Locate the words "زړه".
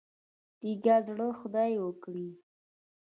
1.07-1.27